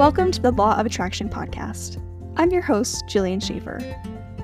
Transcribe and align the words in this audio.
Welcome 0.00 0.30
to 0.30 0.40
the 0.40 0.52
Law 0.52 0.80
of 0.80 0.86
Attraction 0.86 1.28
podcast. 1.28 2.02
I'm 2.38 2.50
your 2.50 2.62
host, 2.62 3.04
Jillian 3.04 3.46
Schaefer. 3.46 3.80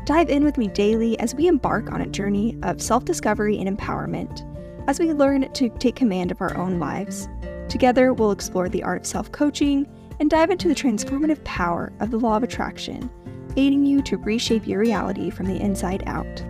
Dive 0.05 0.29
in 0.29 0.44
with 0.44 0.58
me 0.58 0.68
daily 0.68 1.18
as 1.18 1.34
we 1.34 1.47
embark 1.47 1.91
on 1.91 2.02
a 2.02 2.07
journey 2.07 2.58
of 2.63 2.83
self 2.83 3.07
discovery 3.07 3.57
and 3.57 3.67
empowerment 3.67 4.45
as 4.87 5.00
we 5.00 5.15
learn 5.15 5.50
to 5.50 5.71
take 5.79 5.97
command 5.97 6.31
of 6.31 6.42
our 6.42 6.55
own 6.58 6.79
lives. 6.79 7.27
Together, 7.71 8.12
we'll 8.12 8.32
explore 8.32 8.69
the 8.69 8.82
art 8.82 9.00
of 9.00 9.07
self 9.07 9.32
coaching 9.32 9.89
and 10.21 10.29
dive 10.29 10.50
into 10.50 10.69
the 10.69 10.75
transformative 10.75 11.43
power 11.45 11.91
of 12.00 12.11
the 12.11 12.18
law 12.18 12.36
of 12.36 12.43
attraction, 12.43 13.09
aiding 13.57 13.86
you 13.86 14.02
to 14.02 14.18
reshape 14.18 14.66
your 14.66 14.80
reality 14.80 15.30
from 15.30 15.46
the 15.46 15.59
inside 15.59 16.02
out. 16.07 16.45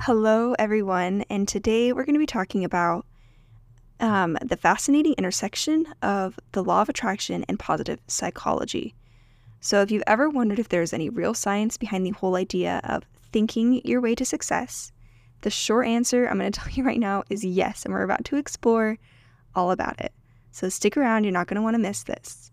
Hello, 0.00 0.56
everyone, 0.58 1.22
and 1.30 1.46
today 1.46 1.92
we're 1.92 2.04
going 2.04 2.16
to 2.16 2.18
be 2.18 2.26
talking 2.26 2.64
about 2.64 3.06
um, 4.00 4.36
the 4.42 4.56
fascinating 4.56 5.14
intersection 5.18 5.86
of 6.02 6.38
the 6.52 6.64
law 6.64 6.82
of 6.82 6.88
attraction 6.88 7.44
and 7.48 7.58
positive 7.58 8.00
psychology. 8.06 8.94
So, 9.60 9.82
if 9.82 9.90
you've 9.90 10.02
ever 10.06 10.30
wondered 10.30 10.58
if 10.58 10.70
there's 10.70 10.92
any 10.92 11.10
real 11.10 11.34
science 11.34 11.76
behind 11.76 12.06
the 12.06 12.10
whole 12.10 12.34
idea 12.34 12.80
of 12.84 13.04
thinking 13.32 13.82
your 13.84 14.00
way 14.00 14.14
to 14.14 14.24
success, 14.24 14.90
the 15.42 15.50
short 15.50 15.86
answer 15.86 16.26
I'm 16.26 16.38
going 16.38 16.50
to 16.52 16.60
tell 16.60 16.72
you 16.72 16.82
right 16.82 16.98
now 16.98 17.24
is 17.28 17.44
yes, 17.44 17.84
and 17.84 17.92
we're 17.92 18.02
about 18.02 18.24
to 18.26 18.36
explore 18.36 18.98
all 19.54 19.70
about 19.70 20.00
it. 20.00 20.12
So, 20.50 20.68
stick 20.68 20.96
around, 20.96 21.24
you're 21.24 21.32
not 21.32 21.46
going 21.46 21.56
to 21.56 21.62
want 21.62 21.74
to 21.74 21.82
miss 21.82 22.04
this. 22.04 22.50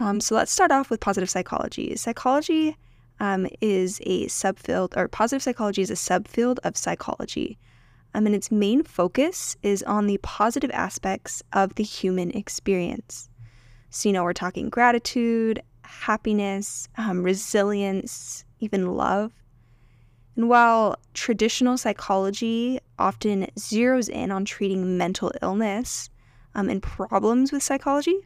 Um, 0.00 0.20
so, 0.20 0.34
let's 0.34 0.52
start 0.52 0.70
off 0.70 0.90
with 0.90 1.00
positive 1.00 1.28
psychology. 1.28 1.94
Psychology 1.96 2.76
um, 3.20 3.46
is 3.60 4.00
a 4.06 4.26
subfield, 4.26 4.96
or 4.96 5.06
positive 5.08 5.42
psychology 5.42 5.82
is 5.82 5.90
a 5.90 5.94
subfield 5.94 6.58
of 6.64 6.76
psychology. 6.76 7.58
Um, 8.14 8.26
and 8.26 8.34
its 8.34 8.50
main 8.50 8.82
focus 8.82 9.56
is 9.62 9.82
on 9.82 10.06
the 10.06 10.18
positive 10.18 10.70
aspects 10.72 11.42
of 11.52 11.74
the 11.74 11.84
human 11.84 12.30
experience. 12.30 13.28
So, 13.90 14.08
you 14.08 14.12
know, 14.12 14.24
we're 14.24 14.32
talking 14.32 14.68
gratitude, 14.68 15.62
happiness, 15.82 16.88
um, 16.96 17.22
resilience, 17.22 18.44
even 18.60 18.94
love. 18.94 19.32
And 20.36 20.48
while 20.48 20.96
traditional 21.14 21.76
psychology 21.76 22.78
often 22.98 23.46
zeroes 23.58 24.08
in 24.08 24.30
on 24.30 24.44
treating 24.44 24.96
mental 24.96 25.32
illness 25.42 26.10
um, 26.54 26.68
and 26.68 26.82
problems 26.82 27.50
with 27.50 27.62
psychology, 27.62 28.16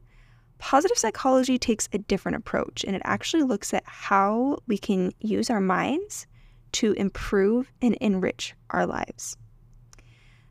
positive 0.59 0.99
psychology 0.99 1.59
takes 1.59 1.89
a 1.93 1.99
different 1.99 2.37
approach 2.37 2.85
and 2.85 2.95
it 2.95 3.03
actually 3.05 3.43
looks 3.43 3.73
at 3.73 3.83
how 3.87 4.59
we 4.67 4.79
can 4.79 5.13
use 5.21 5.49
our 5.51 5.61
minds 5.61 6.27
to 6.73 6.93
improve 6.93 7.71
and 7.81 7.95
enrich 7.97 8.55
our 8.71 8.87
lives. 8.87 9.37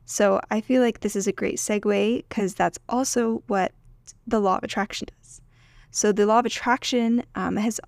So 0.06 0.42
I 0.50 0.62
feel 0.62 0.82
like 0.82 1.00
this 1.00 1.16
is 1.16 1.28
a 1.28 1.32
great 1.32 1.58
segue 1.58 2.24
because 2.28 2.54
that's 2.54 2.80
also 2.90 3.44
what 3.48 3.72
the 4.28 4.40
law 4.40 4.58
of 4.58 4.64
attraction 4.64 5.08
does. 5.20 5.42
So 5.92 6.12
the 6.12 6.26
law 6.26 6.40
of 6.40 6.46
attraction 6.46 7.24
um, 7.36 7.56
has 7.58 7.80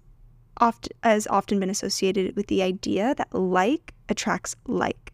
oft 0.58 0.89
has 1.03 1.25
often 1.28 1.59
been 1.59 1.69
associated 1.69 2.36
with 2.36 2.47
the 2.47 2.61
idea 2.61 3.16
that 3.16 3.34
like 3.34 3.94
attracts 4.09 4.56
like. 4.67 5.11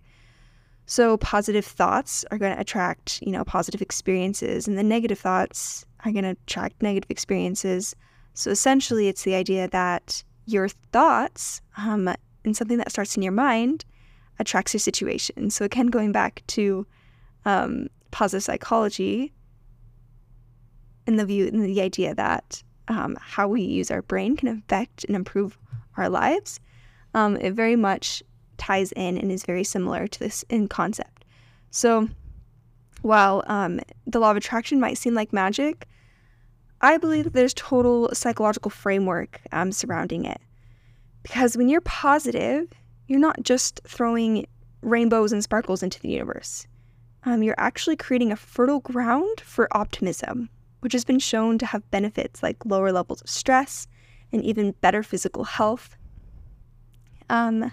So 0.85 1.17
positive 1.17 1.65
thoughts 1.65 2.25
are 2.31 2.37
going 2.39 2.53
to 2.55 2.59
attract, 2.59 3.21
you 3.21 3.31
know, 3.31 3.43
positive 3.43 3.81
experiences, 3.81 4.67
and 4.67 4.77
the 4.77 4.83
negative 4.83 5.19
thoughts 5.19 5.85
are 6.03 6.11
going 6.11 6.23
to 6.23 6.31
attract 6.31 6.81
negative 6.81 7.11
experiences. 7.11 7.95
So 8.33 8.49
essentially, 8.49 9.07
it's 9.07 9.23
the 9.23 9.35
idea 9.35 9.67
that 9.67 10.23
your 10.45 10.67
thoughts 10.67 11.61
um, 11.77 12.09
and 12.43 12.57
something 12.57 12.77
that 12.77 12.91
starts 12.91 13.15
in 13.15 13.21
your 13.21 13.31
mind 13.31 13.85
attracts 14.39 14.73
your 14.73 14.79
situation. 14.79 15.49
So 15.49 15.65
again, 15.65 15.87
going 15.87 16.11
back 16.11 16.43
to 16.47 16.87
um, 17.45 17.87
positive 18.11 18.43
psychology 18.43 19.33
and 21.07 21.19
the 21.19 21.25
view 21.25 21.47
and 21.47 21.63
the 21.63 21.81
idea 21.81 22.15
that 22.15 22.63
um, 22.87 23.17
how 23.21 23.47
we 23.47 23.61
use 23.61 23.91
our 23.91 24.01
brain 24.01 24.35
can 24.35 24.47
affect 24.47 25.03
and 25.05 25.15
improve 25.15 25.57
our 25.97 26.09
lives. 26.09 26.59
Um, 27.13 27.37
it 27.37 27.51
very 27.51 27.75
much 27.75 28.23
ties 28.57 28.91
in 28.93 29.17
and 29.17 29.31
is 29.31 29.43
very 29.43 29.63
similar 29.63 30.07
to 30.07 30.19
this 30.19 30.43
in 30.49 30.67
concept. 30.67 31.25
So, 31.71 32.09
while 33.01 33.43
um, 33.47 33.79
the 34.05 34.19
law 34.19 34.31
of 34.31 34.37
attraction 34.37 34.79
might 34.79 34.97
seem 34.97 35.13
like 35.13 35.31
magic, 35.31 35.87
I 36.81 36.97
believe 36.97 37.25
that 37.25 37.33
there's 37.33 37.53
total 37.53 38.09
psychological 38.13 38.71
framework 38.71 39.41
um, 39.51 39.71
surrounding 39.71 40.25
it. 40.25 40.41
Because 41.23 41.55
when 41.55 41.69
you're 41.69 41.81
positive, 41.81 42.67
you're 43.09 43.19
not 43.19 43.41
just 43.43 43.81
throwing 43.85 44.45
rainbows 44.81 45.33
and 45.33 45.43
sparkles 45.43 45.83
into 45.83 45.99
the 45.99 46.09
universe 46.09 46.67
um, 47.23 47.43
you're 47.43 47.55
actually 47.57 47.95
creating 47.95 48.31
a 48.31 48.35
fertile 48.35 48.79
ground 48.79 49.41
for 49.41 49.67
optimism, 49.75 50.49
which 50.79 50.93
has 50.93 51.03
been 51.03 51.19
shown 51.19 51.57
to 51.57 51.65
have 51.65 51.89
benefits 51.91 52.41
like 52.41 52.65
lower 52.65 52.91
levels 52.91 53.21
of 53.21 53.29
stress 53.29 53.87
and 54.31 54.43
even 54.43 54.71
better 54.81 55.03
physical 55.03 55.43
health. 55.43 55.97
Um, 57.29 57.71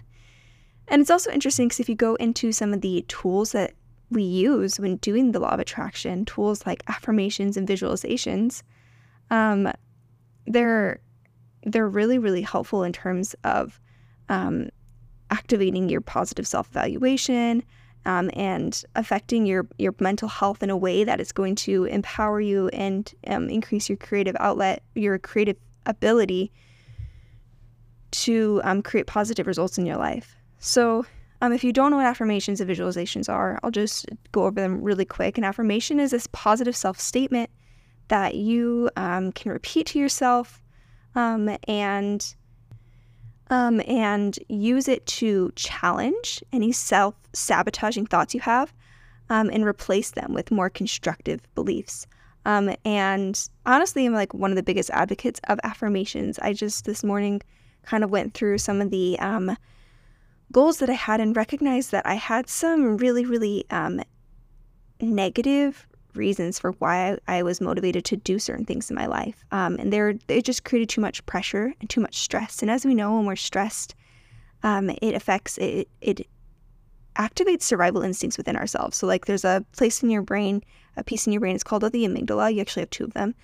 and 0.89 1.01
it's 1.01 1.11
also 1.11 1.31
interesting 1.31 1.69
because 1.69 1.81
if 1.81 1.89
you 1.89 1.95
go 1.95 2.17
into 2.17 2.53
some 2.53 2.73
of 2.73 2.81
the 2.81 3.05
tools 3.09 3.53
that 3.53 3.75
we 4.11 4.23
use 4.23 4.79
when 4.79 4.97
doing 4.97 5.33
the 5.33 5.41
law 5.41 5.51
of 5.51 5.61
attraction, 5.61 6.25
tools 6.25 6.67
like 6.67 6.83
affirmations 6.89 7.57
and 7.57 7.67
visualizations, 7.67 8.63
um, 9.31 9.73
they're 10.47 11.01
they're 11.65 11.89
really 11.89 12.19
really 12.19 12.43
helpful 12.43 12.85
in 12.85 12.93
terms 12.93 13.35
of 13.43 13.81
um, 14.29 14.69
activating 15.31 15.89
your 15.89 16.01
positive 16.01 16.47
self 16.47 16.69
evaluation, 16.71 17.63
um, 18.05 18.31
and 18.35 18.85
affecting 18.95 19.47
your 19.47 19.67
your 19.79 19.95
mental 20.01 20.29
health 20.29 20.63
in 20.63 20.71
a 20.71 20.77
way 20.77 21.05
that 21.05 21.21
is 21.21 21.33
going 21.33 21.55
to 21.57 21.85
empower 21.85 22.41
you 22.41 22.69
and 22.69 23.13
um, 23.27 23.49
increase 23.49 23.89
your 23.89 23.99
creative 23.99 24.37
outlet, 24.39 24.83
your 24.95 25.19
creative 25.19 25.57
ability 25.87 26.53
to 28.13 28.61
um, 28.65 28.83
create 28.83 29.07
positive 29.07 29.47
results 29.47 29.79
in 29.79 29.87
your 29.87 29.97
life. 29.97 30.37
So, 30.59 31.05
um, 31.43 31.53
if 31.53 31.63
you 31.63 31.73
don't 31.73 31.91
know 31.91 31.99
what 31.99 32.07
affirmations 32.07 32.61
and 32.61 32.71
visualizations 32.71 33.29
are, 33.29 33.59
I'll 33.63 33.71
just 33.71 34.07
go 34.33 34.45
over 34.45 34.61
them 34.61 34.83
really 34.83 35.05
quick. 35.05 35.37
An 35.37 35.45
affirmation 35.45 36.01
is 36.01 36.13
this 36.13 36.29
positive 36.33 36.77
self 36.77 36.99
statement 36.99 37.51
that 38.09 38.37
you 38.37 38.89
um, 38.97 39.33
can 39.33 39.53
repeat 39.53 39.89
to 39.89 39.99
yourself 39.99 40.63
um, 41.15 41.57
and 41.67 42.35
um, 43.51 43.81
and 43.87 44.39
use 44.49 44.89
it 44.89 45.07
to 45.07 45.53
challenge 45.57 46.43
any 46.53 46.73
self 46.73 47.15
sabotaging 47.33 48.07
thoughts 48.07 48.35
you 48.35 48.41
have 48.41 48.73
um, 49.31 49.51
and 49.51 49.65
replace 49.65 50.11
them 50.13 50.33
with 50.35 50.51
more 50.51 50.71
constructive 50.71 51.41
beliefs. 51.55 52.07
Um, 52.45 52.75
and 52.85 53.49
honestly, 53.65 54.07
I'm 54.07 54.13
like 54.13 54.33
one 54.33 54.51
of 54.51 54.57
the 54.57 54.63
biggest 54.63 54.91
advocates 54.91 55.41
of 55.49 55.59
affirmations. 55.65 56.39
I 56.39 56.53
just 56.53 56.85
this 56.85 57.03
morning 57.03 57.43
kind 57.83 58.05
of 58.05 58.11
went 58.11 58.35
through 58.35 58.59
some 58.59 58.81
of 58.81 58.91
the 58.91 59.19
um, 59.19 59.57
goals 60.53 60.79
that 60.79 60.91
I 60.91 60.95
had 60.95 61.21
and 61.21 61.37
recognized 61.37 61.91
that 61.91 62.07
I 62.07 62.15
had 62.15 62.49
some 62.49 62.97
really, 62.97 63.25
really 63.25 63.65
um, 63.71 64.01
negative 65.01 65.87
reasons 66.17 66.59
for 66.59 66.73
why 66.73 67.19
I, 67.29 67.43
was 67.43 67.61
motivated 67.61 68.05
to 68.07 68.17
do 68.17 68.39
certain 68.39 68.65
things 68.65 68.91
in 68.91 68.97
my 68.97 69.07
life. 69.07 69.45
Um, 69.53 69.77
and 69.79 69.93
they're, 69.93 70.15
they 70.27 70.41
just 70.41 70.65
created 70.65 70.89
too 70.89 71.01
much 71.01 71.25
pressure 71.27 71.73
and 71.81 71.89
too 71.89 72.01
much 72.01 72.19
stress. 72.19 72.63
And 72.63 72.71
as 72.71 72.85
we 72.85 72.95
know, 72.95 73.15
when 73.15 73.27
we're 73.27 73.37
stressed, 73.37 73.95
um, 74.63 74.91
it 74.91 75.15
affects, 75.15 75.59
it, 75.59 75.89
it 76.01 76.27
activates 77.17 77.63
survival 77.63 78.03
instincts 78.03 78.37
within 78.37 78.57
ourselves. 78.57 78.97
So, 78.97 79.07
like, 79.07 79.27
there's 79.27 79.45
a 79.45 79.65
place 79.73 80.03
in 80.03 80.11
your 80.11 80.23
brain, 80.23 80.63
a 80.97 81.05
piece 81.05 81.27
in 81.27 81.33
your 81.33 81.41
brain, 81.41 81.55
it's 81.55 81.65
called 81.65 81.83
the 81.83 82.05
amygdala. 82.05 82.55
You 82.55 82.61
actually 82.61 82.83
have 82.83 82.91
two 82.91 83.05
of 83.05 83.15
them. 83.15 83.35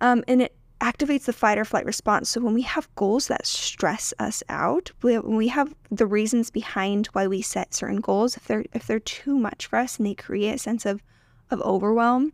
Um, 0.00 0.24
and 0.28 0.42
it 0.42 0.54
activates 0.80 1.24
the 1.24 1.32
fight 1.32 1.58
or 1.58 1.64
flight 1.64 1.86
response. 1.86 2.28
So, 2.30 2.40
when 2.40 2.54
we 2.54 2.62
have 2.62 2.94
goals 2.96 3.28
that 3.28 3.46
stress 3.46 4.12
us 4.18 4.42
out, 4.48 4.90
when 5.00 5.36
we 5.36 5.48
have 5.48 5.74
the 5.90 6.06
reasons 6.06 6.50
behind 6.50 7.06
why 7.08 7.26
we 7.26 7.42
set 7.42 7.74
certain 7.74 8.00
goals, 8.00 8.36
if 8.36 8.46
they're 8.46 8.64
if 8.72 8.86
they're 8.86 9.00
too 9.00 9.38
much 9.38 9.66
for 9.66 9.78
us 9.78 9.98
and 9.98 10.06
they 10.06 10.14
create 10.14 10.54
a 10.54 10.58
sense 10.58 10.84
of 10.84 11.02
of 11.50 11.60
overwhelm, 11.62 12.32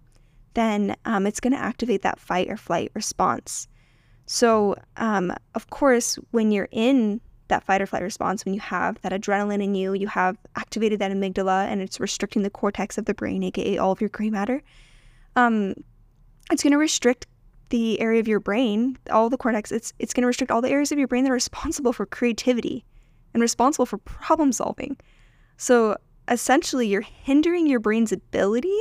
then 0.54 0.96
um, 1.04 1.26
it's 1.26 1.40
going 1.40 1.52
to 1.52 1.58
activate 1.58 2.02
that 2.02 2.20
fight 2.20 2.48
or 2.50 2.56
flight 2.56 2.90
response. 2.94 3.68
So, 4.26 4.76
um, 4.96 5.32
of 5.54 5.70
course, 5.70 6.16
when 6.30 6.52
you're 6.52 6.68
in 6.70 7.20
that 7.48 7.64
fight 7.64 7.82
or 7.82 7.86
flight 7.86 8.02
response, 8.02 8.44
when 8.44 8.54
you 8.54 8.60
have 8.60 9.00
that 9.02 9.12
adrenaline 9.12 9.62
in 9.62 9.74
you, 9.74 9.94
you 9.94 10.06
have 10.06 10.36
activated 10.56 10.98
that 11.00 11.10
amygdala 11.10 11.66
and 11.66 11.82
it's 11.82 12.00
restricting 12.00 12.42
the 12.42 12.50
cortex 12.50 12.98
of 12.98 13.04
the 13.04 13.14
brain, 13.14 13.42
aka 13.42 13.78
all 13.78 13.92
of 13.92 14.00
your 14.00 14.10
gray 14.10 14.30
matter. 14.30 14.62
Um, 15.36 15.74
it's 16.50 16.62
going 16.62 16.72
to 16.72 16.78
restrict 16.78 17.26
the 17.68 18.00
area 18.00 18.20
of 18.20 18.28
your 18.28 18.40
brain, 18.40 18.98
all 19.10 19.30
the 19.30 19.38
cortex. 19.38 19.72
It's 19.72 19.92
it's 19.98 20.12
going 20.12 20.22
to 20.22 20.26
restrict 20.26 20.50
all 20.50 20.60
the 20.60 20.70
areas 20.70 20.92
of 20.92 20.98
your 20.98 21.08
brain 21.08 21.24
that 21.24 21.30
are 21.30 21.34
responsible 21.34 21.92
for 21.92 22.06
creativity 22.06 22.84
and 23.32 23.40
responsible 23.40 23.86
for 23.86 23.98
problem 23.98 24.52
solving. 24.52 24.96
So 25.56 25.96
essentially, 26.28 26.86
you're 26.86 27.00
hindering 27.00 27.66
your 27.66 27.80
brain's 27.80 28.12
ability 28.12 28.78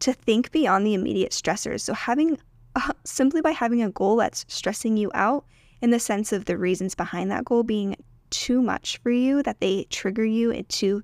to 0.00 0.12
think 0.12 0.50
beyond 0.52 0.86
the 0.86 0.94
immediate 0.94 1.32
stressors. 1.32 1.80
So, 1.80 1.94
having 1.94 2.38
uh, 2.76 2.92
simply 3.04 3.40
by 3.40 3.50
having 3.50 3.82
a 3.82 3.90
goal 3.90 4.16
that's 4.16 4.44
stressing 4.48 4.96
you 4.96 5.10
out 5.14 5.44
in 5.80 5.90
the 5.90 6.00
sense 6.00 6.32
of 6.32 6.44
the 6.44 6.56
reasons 6.56 6.94
behind 6.94 7.30
that 7.30 7.44
goal 7.44 7.62
being 7.62 7.96
too 8.30 8.62
much 8.62 8.98
for 8.98 9.10
you, 9.10 9.42
that 9.42 9.60
they 9.60 9.84
trigger 9.90 10.24
you 10.24 10.50
into 10.50 11.02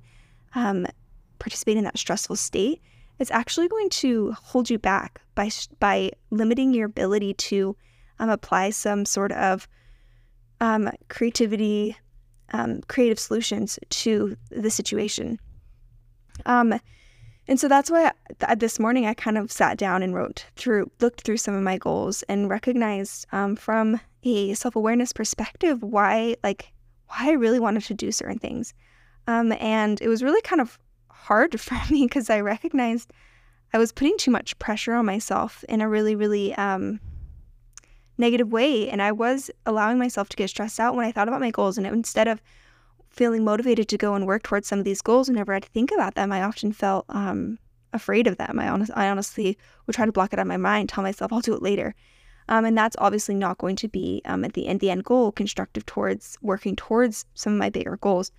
um, 0.55 0.87
participate 1.39 1.77
in 1.77 1.85
that 1.85 1.99
stressful 1.99 2.37
state, 2.37 2.81
it's 3.19 3.31
actually 3.31 3.69
going 3.69 3.89
to 3.89 4.33
hold 4.33 4.71
you 4.71 4.79
back 4.79 5.21
by 5.35 5.51
by 5.79 6.11
limiting 6.31 6.73
your 6.73 6.87
ability 6.87 7.35
to 7.35 7.77
um, 8.19 8.31
apply 8.31 8.71
some 8.71 9.05
sort 9.05 9.33
of 9.33 9.69
um, 10.61 10.91
creativity, 11.09 11.97
um, 12.53 12.81
creative 12.89 13.19
solutions 13.19 13.79
to 13.91 14.37
the 14.51 14.71
situation. 14.71 15.39
And 17.47 17.61
so 17.61 17.69
that's 17.69 17.91
why 17.91 18.11
I, 18.47 18.55
this 18.55 18.79
morning 18.79 19.07
I 19.07 19.15
kind 19.15 19.37
of 19.37 19.53
sat 19.53 19.77
down 19.77 20.03
and 20.03 20.15
wrote 20.15 20.47
through, 20.57 20.91
looked 21.01 21.23
through 21.23 21.37
some 21.37 21.55
of 21.55 21.63
my 21.63 21.77
goals 21.77 22.23
and 22.25 22.49
recognized 22.49 23.27
um, 23.33 23.57
from 23.57 24.01
a 24.23 24.55
self 24.55 24.77
awareness 24.77 25.13
perspective 25.13 25.83
why, 25.83 26.37
like, 26.43 26.73
why 27.09 27.29
I 27.29 27.33
really 27.33 27.61
wanted 27.61 27.85
to 27.85 27.95
do 27.95 28.11
certain 28.11 28.39
things. 28.39 28.73
Um, 29.27 29.53
and 29.53 30.01
it 30.01 30.09
was 30.09 30.23
really 30.23 30.41
kind 30.43 30.61
of 30.61 30.79
hard 31.11 31.61
for 31.61 31.79
me 31.91 32.05
because 32.05 32.31
I 32.31 32.41
recognized 32.41 33.13
I 33.73 33.79
was 33.79 33.93
putting 33.93 34.17
too 34.17 34.31
much 34.31 34.59
pressure 34.59 34.95
on 34.95 35.05
myself 35.05 35.65
in 35.69 35.81
a 35.81 35.89
really, 35.89 36.15
really 36.15 36.55
um, 36.55 37.01
negative 38.19 38.53
way. 38.53 38.89
And 38.89 39.03
I 39.03 39.13
was 39.13 39.51
allowing 39.67 39.99
myself 39.99 40.29
to 40.31 40.37
get 40.37 40.51
stressed 40.51 40.79
out 40.79 40.95
when 40.95 41.05
I 41.05 41.13
thought 41.13 41.29
about 41.29 41.41
my 41.41 41.51
goals. 41.51 41.77
And 41.77 41.87
instead 41.87 42.29
of 42.29 42.41
feeling 43.15 43.45
motivated 43.45 43.89
to 43.89 43.99
go 43.99 44.15
and 44.15 44.27
work 44.27 44.43
towards 44.43 44.67
some 44.67 44.79
of 44.79 44.85
these 44.85 45.01
goals 45.01 45.29
whenever 45.29 45.55
I'd 45.55 45.65
think 45.65 45.93
about 45.93 46.15
them, 46.15 46.33
I 46.33 46.43
often 46.43 46.73
felt 46.73 47.05
um, 47.09 47.59
afraid 47.93 48.27
of 48.27 48.37
them. 48.39 48.59
I, 48.59 48.69
honest, 48.69 48.91
I 48.95 49.09
honestly 49.09 49.57
would 49.87 49.95
try 49.95 50.05
to 50.05 50.13
block 50.13 50.33
it 50.33 50.39
out 50.39 50.43
of 50.43 50.49
my 50.49 50.57
mind, 50.57 50.89
tell 50.89 51.05
myself 51.05 51.33
I'll 51.33 51.41
do 51.41 51.55
it 51.55 51.63
later. 51.63 51.95
Um, 52.49 52.65
and 52.65 52.77
that's 52.77 52.97
obviously 52.99 53.35
not 53.35 53.59
going 53.59 53.77
to 53.77 53.89
be 53.89 54.21
um, 54.27 54.45
at 54.45 54.53
the 54.53 54.67
end, 54.67 54.81
the 54.81 54.91
end 54.91 55.05
goal 55.05 55.33
constructive 55.33 55.87
towards 55.87 56.37
working 56.43 56.77
towards 56.77 57.25
some 57.35 57.55
of 57.55 57.59
my 57.59 57.71
bigger 57.71 57.97
goals. 57.97 58.33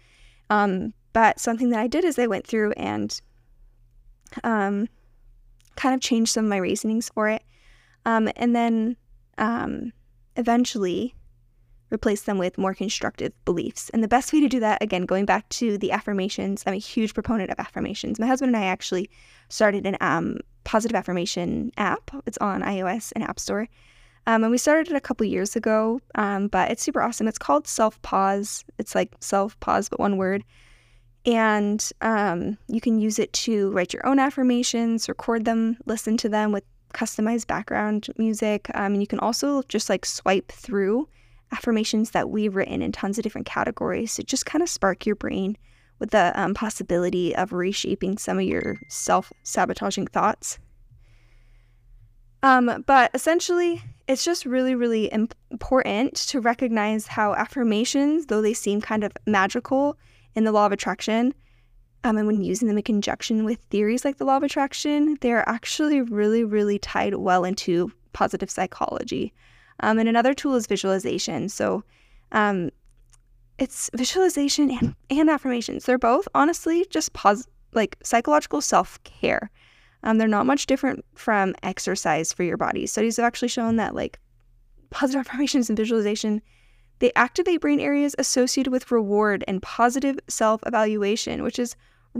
Um, 0.49 0.93
but 1.13 1.39
something 1.39 1.69
that 1.69 1.79
I 1.79 1.87
did 1.87 2.03
is 2.03 2.19
I 2.19 2.27
went 2.27 2.45
through 2.45 2.73
and 2.73 3.19
um, 4.43 4.87
kind 5.75 5.95
of 5.95 6.01
changed 6.01 6.33
some 6.33 6.45
of 6.45 6.49
my 6.49 6.57
reasonings 6.57 7.09
for 7.09 7.29
it. 7.29 7.43
Um, 8.05 8.29
and 8.35 8.55
then 8.55 8.97
um, 9.37 9.93
eventually 10.35 11.15
replace 11.91 12.23
them 12.23 12.37
with 12.37 12.57
more 12.57 12.73
constructive 12.73 13.33
beliefs. 13.45 13.89
And 13.91 14.03
the 14.03 14.07
best 14.07 14.33
way 14.33 14.41
to 14.41 14.49
do 14.49 14.59
that, 14.59 14.81
again, 14.81 15.05
going 15.05 15.25
back 15.25 15.47
to 15.49 15.77
the 15.77 15.91
affirmations, 15.91 16.63
I'm 16.65 16.73
a 16.73 16.77
huge 16.77 17.13
proponent 17.13 17.51
of 17.51 17.59
affirmations. 17.59 18.19
My 18.19 18.27
husband 18.27 18.55
and 18.55 18.63
I 18.63 18.67
actually 18.67 19.09
started 19.49 19.85
an 19.85 19.97
um, 20.01 20.39
positive 20.63 20.95
affirmation 20.95 21.71
app. 21.77 22.11
It's 22.25 22.37
on 22.39 22.61
iOS 22.61 23.11
and 23.15 23.23
App 23.23 23.39
Store. 23.39 23.67
Um, 24.27 24.43
and 24.43 24.51
we 24.51 24.57
started 24.57 24.87
it 24.87 24.95
a 24.95 25.01
couple 25.01 25.25
years 25.25 25.55
ago, 25.55 26.01
um, 26.15 26.47
but 26.47 26.71
it's 26.71 26.81
super 26.81 27.01
awesome. 27.01 27.27
It's 27.27 27.37
called 27.37 27.65
Selfpause. 27.65 28.63
It's 28.79 28.95
like 28.95 29.15
self 29.19 29.59
pause, 29.59 29.87
but 29.87 29.99
one 29.99 30.17
word. 30.17 30.43
And 31.27 31.87
um, 32.01 32.57
you 32.67 32.81
can 32.81 32.99
use 32.99 33.19
it 33.19 33.31
to 33.33 33.71
write 33.71 33.93
your 33.93 34.05
own 34.05 34.19
affirmations, 34.19 35.07
record 35.09 35.45
them, 35.45 35.77
listen 35.85 36.17
to 36.17 36.29
them 36.29 36.51
with 36.51 36.63
customized 36.93 37.47
background 37.47 38.07
music. 38.17 38.69
Um, 38.73 38.93
and 38.93 39.01
you 39.01 39.07
can 39.07 39.19
also 39.19 39.61
just 39.63 39.89
like 39.89 40.05
swipe 40.05 40.51
through 40.51 41.07
affirmations 41.51 42.11
that 42.11 42.29
we've 42.29 42.55
written 42.55 42.81
in 42.81 42.91
tons 42.91 43.17
of 43.17 43.23
different 43.23 43.47
categories 43.47 44.15
to 44.15 44.23
just 44.23 44.45
kind 44.45 44.61
of 44.61 44.69
spark 44.69 45.05
your 45.05 45.15
brain 45.15 45.57
with 45.99 46.11
the 46.11 46.31
um, 46.39 46.53
possibility 46.53 47.35
of 47.35 47.53
reshaping 47.53 48.17
some 48.17 48.37
of 48.37 48.45
your 48.45 48.77
self 48.89 49.31
sabotaging 49.43 50.07
thoughts. 50.07 50.59
Um, 52.43 52.83
but 52.85 53.09
essentially, 53.13 53.81
it's 54.07 54.23
just 54.23 54.45
really, 54.45 54.75
really 54.75 55.11
important 55.11 56.15
to 56.27 56.39
recognize 56.39 57.07
how 57.07 57.33
affirmations, 57.33 58.27
though 58.27 58.41
they 58.41 58.53
seem 58.53 58.81
kind 58.81 59.03
of 59.03 59.11
magical 59.25 59.97
in 60.35 60.43
the 60.43 60.51
law 60.51 60.65
of 60.67 60.71
attraction, 60.71 61.33
um, 62.03 62.17
and 62.17 62.27
when 62.27 62.43
using 62.43 62.67
them 62.67 62.77
in 62.77 62.83
conjunction 62.83 63.45
with 63.45 63.59
theories 63.71 64.05
like 64.05 64.17
the 64.17 64.25
law 64.25 64.37
of 64.37 64.43
attraction, 64.43 65.17
they're 65.21 65.47
actually 65.49 66.01
really, 66.01 66.43
really 66.43 66.77
tied 66.77 67.15
well 67.15 67.43
into 67.43 67.91
positive 68.13 68.51
psychology. 68.51 69.33
Um, 69.81 69.99
and 69.99 70.07
another 70.07 70.33
tool 70.33 70.55
is 70.55 70.67
visualization. 70.67 71.49
So 71.49 71.83
um, 72.31 72.69
it's 73.57 73.89
visualization 73.95 74.71
and, 74.71 74.95
and 75.09 75.29
affirmations. 75.29 75.85
They're 75.85 75.97
both 75.97 76.27
honestly 76.33 76.85
just 76.89 77.13
pos- 77.13 77.47
like 77.73 77.97
psychological 78.03 78.61
self 78.61 79.03
care. 79.03 79.49
Um, 80.03 80.17
they're 80.17 80.27
not 80.27 80.45
much 80.45 80.67
different 80.67 81.03
from 81.15 81.55
exercise 81.63 82.31
for 82.31 82.43
your 82.43 82.57
body. 82.57 82.85
Studies 82.85 83.17
have 83.17 83.25
actually 83.25 83.47
shown 83.47 83.75
that 83.77 83.95
like 83.95 84.19
positive 84.91 85.19
affirmations 85.27 85.69
and 85.69 85.77
visualization 85.77 86.41
they 86.99 87.11
activate 87.15 87.61
brain 87.61 87.79
areas 87.79 88.15
associated 88.17 88.71
with 88.71 88.91
reward 88.91 89.43
and 89.47 89.61
positive 89.61 90.17
self 90.27 90.61
evaluation, 90.65 91.43
which 91.43 91.59
is 91.59 91.75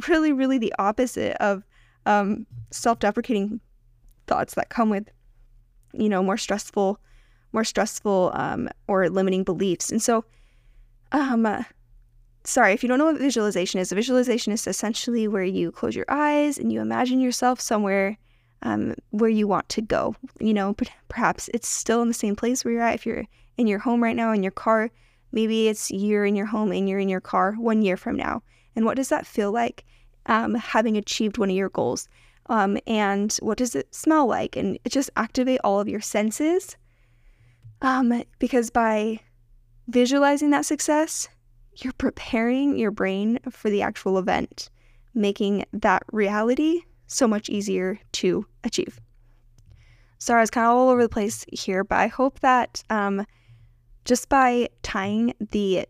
really, 0.08 0.34
really 0.34 0.58
the 0.58 0.74
opposite 0.80 1.38
of 1.38 1.64
um, 2.06 2.46
self 2.72 3.00
deprecating 3.00 3.62
thoughts 4.28 4.56
that 4.56 4.70
come 4.70 4.90
with, 4.90 5.10
you 5.94 6.10
know, 6.10 6.22
more 6.22 6.38
stressful, 6.38 7.00
more 7.56 7.64
stressful 7.64 8.32
um, 8.36 8.70
or 8.88 9.10
limiting 9.10 9.44
beliefs. 9.44 9.92
And 9.92 10.02
so, 10.02 10.24
um, 11.12 11.46
uh, 11.46 11.64
sorry, 12.44 12.74
if 12.74 12.84
you 12.84 12.90
don't 12.90 13.00
know 13.00 13.06
what 13.06 13.18
visualization 13.18 13.80
is, 13.80 13.92
a 13.92 13.96
visualization 13.96 14.54
is 14.54 14.68
essentially 14.68 15.28
where 15.28 15.44
you 15.44 15.72
close 15.72 15.96
your 15.96 16.06
eyes 16.10 16.60
and 16.60 16.72
you 16.72 16.82
imagine 16.82 17.20
yourself 17.20 17.60
somewhere 17.60 18.18
um, 18.62 18.94
where 19.12 19.30
you 19.30 19.48
want 19.48 19.68
to 19.70 19.82
go. 19.82 20.16
You 20.40 20.54
know, 20.54 20.76
perhaps 21.08 21.50
it's 21.54 21.68
still 21.68 22.02
in 22.02 22.08
the 22.08 22.14
same 22.14 22.36
place 22.36 22.64
where 22.64 22.74
you're 22.74 22.84
at. 22.84 22.96
If 22.96 23.06
you're 23.06 23.26
in 23.58 23.68
your 23.68 23.80
home 23.80 24.04
right 24.04 24.16
now, 24.16 24.32
in 24.34 24.44
your 24.44 24.52
car, 24.52 24.92
maybe 25.32 25.68
it's 25.68 25.90
you're 25.90 26.26
in 26.26 26.36
your 26.36 26.46
home 26.46 26.72
and 26.72 26.88
you're 26.88 27.00
in 27.00 27.10
your 27.10 27.22
car 27.22 27.54
one 27.54 27.82
year 27.82 27.98
from 27.98 28.16
now. 28.16 28.44
And 28.76 28.86
what 28.86 28.98
does 28.98 29.10
that 29.10 29.26
feel 29.26 29.52
like 29.52 29.86
um, 30.26 30.56
having 30.56 30.98
achieved 30.98 31.38
one 31.38 31.50
of 31.50 31.56
your 31.56 31.70
goals? 31.70 32.10
Um, 32.48 32.78
and 32.86 33.34
what 33.42 33.58
does 33.58 33.76
it 33.76 33.94
smell 33.96 34.28
like? 34.28 34.56
And 34.56 34.78
it 34.84 34.92
just 34.92 35.10
activate 35.16 35.62
all 35.64 35.80
of 35.80 35.88
your 35.88 36.02
senses. 36.02 36.76
Um, 37.82 38.24
because 38.40 38.70
by 38.70 39.20
visualizing 39.88 40.50
that 40.52 40.66
success, 40.66 41.28
you're 41.78 41.94
preparing 41.94 42.78
your 42.78 42.92
brain 42.92 43.40
for 43.50 43.70
the 43.70 43.82
actual 43.82 44.18
event, 44.18 44.70
making 45.14 45.66
that 45.74 46.04
reality 46.12 46.82
so 47.08 47.28
much 47.28 47.50
easier 47.50 48.00
to 48.14 48.46
achieve. 48.64 49.00
Sorry, 50.18 50.40
I 50.40 50.44
was 50.44 50.50
kind 50.50 50.66
of 50.66 50.72
all 50.74 50.90
over 50.90 51.04
the 51.04 51.10
place 51.10 51.46
here, 51.52 51.84
but 51.84 52.00
I 52.00 52.08
hope 52.08 52.40
that 52.40 52.84
um, 52.90 53.26
just 54.06 54.30
by 54.30 54.70
tying 54.82 55.34
the 55.52 55.86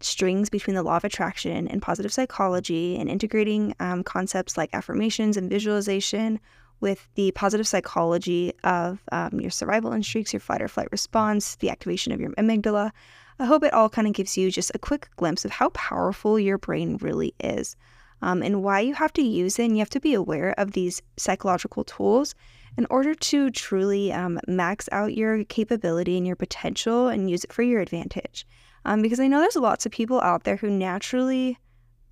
strings 0.00 0.50
between 0.50 0.76
the 0.76 0.82
law 0.82 0.96
of 0.96 1.04
attraction 1.04 1.68
and 1.68 1.80
positive 1.80 2.12
psychology 2.12 2.96
and 2.96 3.08
integrating 3.08 3.74
um, 3.80 4.02
concepts 4.02 4.56
like 4.56 4.70
affirmations 4.74 5.36
and 5.36 5.48
visualization 5.48 6.40
with 6.80 7.08
the 7.14 7.30
positive 7.32 7.66
psychology 7.66 8.52
of 8.64 9.02
um, 9.12 9.40
your 9.40 9.50
survival 9.50 9.92
instincts, 9.92 10.32
your 10.32 10.40
fight 10.40 10.62
or 10.62 10.68
flight 10.68 10.88
response, 10.90 11.56
the 11.56 11.70
activation 11.70 12.12
of 12.12 12.20
your 12.20 12.30
amygdala. 12.32 12.90
I 13.38 13.46
hope 13.46 13.64
it 13.64 13.72
all 13.72 13.88
kind 13.88 14.06
of 14.06 14.12
gives 14.12 14.36
you 14.36 14.50
just 14.50 14.70
a 14.74 14.78
quick 14.78 15.08
glimpse 15.16 15.44
of 15.44 15.50
how 15.50 15.70
powerful 15.70 16.38
your 16.38 16.58
brain 16.58 16.98
really 17.00 17.34
is 17.40 17.76
um, 18.22 18.42
and 18.42 18.62
why 18.62 18.80
you 18.80 18.94
have 18.94 19.12
to 19.14 19.22
use 19.22 19.58
it. 19.58 19.64
And 19.64 19.76
you 19.76 19.80
have 19.80 19.90
to 19.90 20.00
be 20.00 20.14
aware 20.14 20.54
of 20.58 20.72
these 20.72 21.02
psychological 21.16 21.84
tools 21.84 22.34
in 22.76 22.86
order 22.90 23.14
to 23.14 23.50
truly 23.50 24.12
um, 24.12 24.40
max 24.46 24.88
out 24.92 25.14
your 25.14 25.44
capability 25.44 26.16
and 26.16 26.26
your 26.26 26.36
potential 26.36 27.08
and 27.08 27.30
use 27.30 27.44
it 27.44 27.52
for 27.52 27.62
your 27.62 27.80
advantage. 27.80 28.46
Um, 28.84 29.00
because 29.00 29.20
I 29.20 29.28
know 29.28 29.40
there's 29.40 29.56
lots 29.56 29.86
of 29.86 29.92
people 29.92 30.20
out 30.20 30.44
there 30.44 30.56
who 30.56 30.70
naturally 30.70 31.58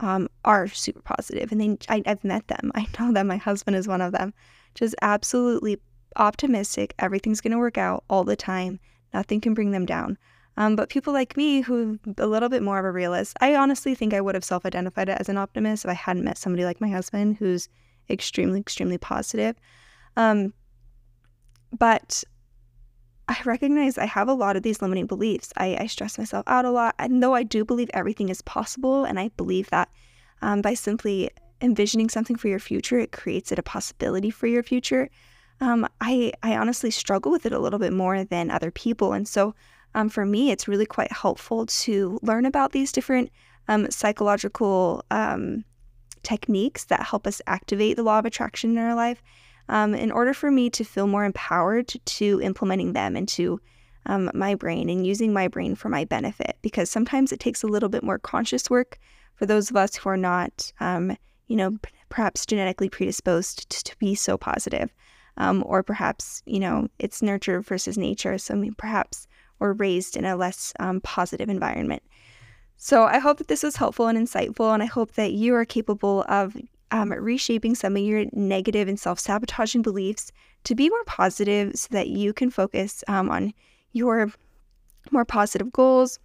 um, 0.02 0.28
are 0.44 0.68
super 0.68 1.00
positive, 1.00 1.52
and 1.52 1.60
they 1.60 1.78
I, 1.88 2.02
I've 2.04 2.24
met 2.24 2.48
them. 2.48 2.72
I 2.74 2.86
know 2.98 3.12
that 3.12 3.26
my 3.26 3.36
husband 3.36 3.76
is 3.76 3.88
one 3.88 4.00
of 4.00 4.12
them. 4.12 4.34
Just 4.74 4.94
absolutely 5.02 5.80
optimistic. 6.16 6.94
Everything's 6.98 7.40
going 7.40 7.52
to 7.52 7.58
work 7.58 7.78
out 7.78 8.04
all 8.10 8.24
the 8.24 8.36
time. 8.36 8.80
Nothing 9.14 9.40
can 9.40 9.54
bring 9.54 9.70
them 9.70 9.86
down. 9.86 10.18
Um, 10.56 10.76
but 10.76 10.90
people 10.90 11.12
like 11.14 11.36
me 11.36 11.62
who 11.62 11.98
a 12.18 12.26
little 12.26 12.50
bit 12.50 12.62
more 12.62 12.78
of 12.78 12.84
a 12.84 12.92
realist, 12.92 13.36
I 13.40 13.54
honestly 13.54 13.94
think 13.94 14.12
I 14.12 14.20
would 14.20 14.34
have 14.34 14.44
self 14.44 14.66
identified 14.66 15.08
as 15.08 15.28
an 15.28 15.38
optimist 15.38 15.84
if 15.84 15.90
I 15.90 15.94
hadn't 15.94 16.24
met 16.24 16.36
somebody 16.36 16.64
like 16.64 16.80
my 16.80 16.88
husband 16.88 17.36
who's 17.38 17.68
extremely, 18.10 18.60
extremely 18.60 18.98
positive. 18.98 19.56
Um, 20.16 20.52
but 21.78 22.22
I 23.32 23.42
recognize 23.44 23.96
I 23.96 24.04
have 24.04 24.28
a 24.28 24.34
lot 24.34 24.56
of 24.56 24.62
these 24.62 24.82
limiting 24.82 25.06
beliefs. 25.06 25.52
I, 25.56 25.76
I, 25.80 25.86
stress 25.86 26.18
myself 26.18 26.44
out 26.46 26.66
a 26.66 26.70
lot. 26.70 26.94
And 26.98 27.22
though 27.22 27.34
I 27.34 27.42
do 27.42 27.64
believe 27.64 27.90
everything 27.94 28.28
is 28.28 28.42
possible, 28.42 29.04
and 29.04 29.18
I 29.18 29.28
believe 29.36 29.70
that 29.70 29.88
um, 30.42 30.60
by 30.60 30.74
simply 30.74 31.30
envisioning 31.62 32.10
something 32.10 32.36
for 32.36 32.48
your 32.48 32.58
future, 32.58 32.98
it 32.98 33.12
creates 33.12 33.50
it 33.50 33.58
a 33.58 33.62
possibility 33.62 34.30
for 34.30 34.46
your 34.46 34.62
future. 34.62 35.08
Um, 35.60 35.88
I, 36.00 36.32
I 36.42 36.56
honestly 36.56 36.90
struggle 36.90 37.32
with 37.32 37.46
it 37.46 37.52
a 37.52 37.58
little 37.58 37.78
bit 37.78 37.92
more 37.92 38.22
than 38.24 38.50
other 38.50 38.70
people. 38.70 39.14
And 39.14 39.26
so 39.26 39.54
um, 39.94 40.08
for 40.08 40.26
me, 40.26 40.50
it's 40.50 40.68
really 40.68 40.86
quite 40.86 41.12
helpful 41.12 41.66
to 41.66 42.18
learn 42.22 42.44
about 42.44 42.72
these 42.72 42.92
different 42.92 43.30
um, 43.68 43.90
psychological 43.90 45.04
um, 45.10 45.64
techniques 46.22 46.84
that 46.86 47.02
help 47.02 47.26
us 47.26 47.40
activate 47.46 47.96
the 47.96 48.02
law 48.02 48.18
of 48.18 48.26
attraction 48.26 48.72
in 48.72 48.78
our 48.78 48.94
life 48.94 49.22
um, 49.72 49.94
in 49.94 50.12
order 50.12 50.34
for 50.34 50.50
me 50.50 50.68
to 50.68 50.84
feel 50.84 51.06
more 51.06 51.24
empowered 51.24 51.88
to 52.04 52.40
implementing 52.42 52.92
them 52.92 53.16
into 53.16 53.58
um, 54.04 54.30
my 54.34 54.54
brain 54.54 54.90
and 54.90 55.06
using 55.06 55.32
my 55.32 55.48
brain 55.48 55.74
for 55.74 55.88
my 55.88 56.04
benefit. 56.04 56.58
Because 56.60 56.90
sometimes 56.90 57.32
it 57.32 57.40
takes 57.40 57.62
a 57.62 57.66
little 57.66 57.88
bit 57.88 58.02
more 58.02 58.18
conscious 58.18 58.68
work 58.68 58.98
for 59.34 59.46
those 59.46 59.70
of 59.70 59.76
us 59.76 59.96
who 59.96 60.10
are 60.10 60.16
not, 60.18 60.70
um, 60.80 61.16
you 61.48 61.56
know, 61.56 61.70
p- 61.70 61.90
perhaps 62.10 62.44
genetically 62.44 62.90
predisposed 62.90 63.70
to, 63.70 63.82
to 63.84 63.96
be 63.96 64.14
so 64.14 64.36
positive. 64.36 64.94
Um, 65.38 65.64
or 65.66 65.82
perhaps, 65.82 66.42
you 66.44 66.60
know, 66.60 66.88
it's 66.98 67.22
nurture 67.22 67.62
versus 67.62 67.96
nature. 67.96 68.36
So 68.36 68.52
I 68.52 68.58
mean, 68.58 68.74
perhaps 68.76 69.26
we're 69.58 69.72
raised 69.72 70.18
in 70.18 70.26
a 70.26 70.36
less 70.36 70.74
um, 70.80 71.00
positive 71.00 71.48
environment. 71.48 72.02
So 72.76 73.04
I 73.04 73.20
hope 73.20 73.38
that 73.38 73.48
this 73.48 73.62
was 73.62 73.76
helpful 73.76 74.08
and 74.08 74.18
insightful, 74.18 74.74
and 74.74 74.82
I 74.82 74.86
hope 74.86 75.12
that 75.12 75.32
you 75.32 75.54
are 75.54 75.64
capable 75.64 76.26
of 76.28 76.56
um, 76.92 77.10
reshaping 77.10 77.74
some 77.74 77.96
of 77.96 78.02
your 78.02 78.26
negative 78.32 78.86
and 78.86 79.00
self 79.00 79.18
sabotaging 79.18 79.82
beliefs 79.82 80.30
to 80.64 80.74
be 80.74 80.88
more 80.88 81.04
positive 81.04 81.74
so 81.74 81.88
that 81.90 82.08
you 82.08 82.32
can 82.32 82.50
focus 82.50 83.02
um, 83.08 83.28
on 83.30 83.52
your 83.92 84.30
more 85.10 85.24
positive 85.24 85.72
goals 85.72 86.18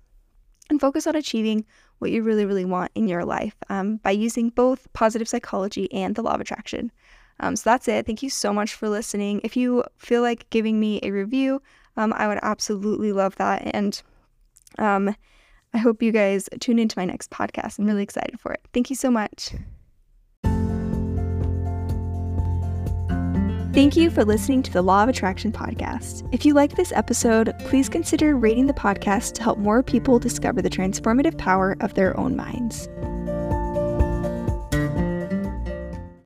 and 0.70 0.80
focus 0.80 1.08
on 1.08 1.16
achieving 1.16 1.66
what 2.00 2.12
you 2.12 2.22
really, 2.22 2.46
really 2.46 2.66
want 2.66 2.92
in 2.94 3.08
your 3.08 3.26
life 3.26 3.56
um, 3.70 3.98
by 3.98 4.12
using 4.12 4.50
both 4.50 4.92
positive 4.94 5.28
psychology 5.28 5.92
and 5.92 6.16
the 6.16 6.22
law 6.22 6.36
of 6.36 6.42
attraction. 6.42 6.92
Um, 7.40 7.56
so 7.56 7.70
that's 7.70 7.88
it. 7.88 8.06
Thank 8.06 8.22
you 8.22 8.30
so 8.30 8.54
much 8.54 8.74
for 8.74 8.90
listening. 8.90 9.42
If 9.44 9.56
you 9.56 9.84
feel 9.98 10.22
like 10.22 10.50
giving 10.50 10.80
me 10.80 11.00
a 11.02 11.12
review, 11.12 11.62
um, 11.96 12.14
I 12.14 12.28
would 12.28 12.40
absolutely 12.42 13.12
love 13.14 13.36
that. 13.38 13.64
And 13.74 14.02
um, 14.78 15.16
I 15.74 15.78
hope 15.78 16.02
you 16.02 16.12
guys 16.12 16.50
tune 16.60 16.80
into 16.80 16.98
my 16.98 17.06
next 17.06 17.32
podcast. 17.32 17.80
I'm 17.80 17.86
really 17.86 18.04
excited 18.04 18.40
for 18.40 18.54
it. 18.54 18.62
Thank 18.74 18.90
you 18.90 18.96
so 18.96 19.10
much. 19.10 19.52
Thank 23.78 23.96
you 23.96 24.10
for 24.10 24.26
listening 24.26 24.64
to 24.64 24.74
the 24.74 24.82
Law 24.82 25.04
of 25.04 25.10
Attraction 25.10 25.52
podcast. 25.52 26.28
If 26.32 26.48
you 26.48 26.56
like 26.56 26.76
this 26.76 26.92
episode, 26.92 27.54
please 27.60 27.88
consider 27.90 28.36
rating 28.36 28.66
the 28.66 28.74
podcast 28.74 29.34
to 29.34 29.44
help 29.44 29.60
more 29.60 29.84
people 29.84 30.18
discover 30.18 30.64
the 30.64 30.70
transformative 30.72 31.38
power 31.38 31.78
of 31.80 31.94
their 31.94 32.20
own 32.20 32.36
minds. 32.36 32.90